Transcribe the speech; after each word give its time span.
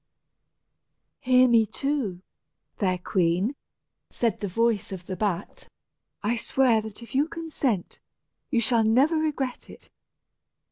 "Hear 1.19 1.47
me, 1.47 1.67
too, 1.67 2.23
fair 2.75 2.97
queen," 2.97 3.53
said 4.09 4.39
the 4.39 4.47
voice 4.47 4.91
of 4.91 5.05
the 5.05 5.15
bat. 5.15 5.67
"I 6.23 6.37
swear 6.37 6.81
that 6.81 7.03
if 7.03 7.13
you 7.13 7.27
consent, 7.27 7.99
you 8.49 8.61
shall 8.61 8.83
never 8.83 9.15
regret 9.17 9.69
it. 9.69 9.91